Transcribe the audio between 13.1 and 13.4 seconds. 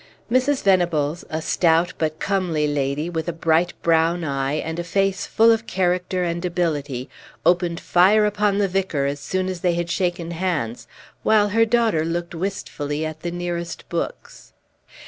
the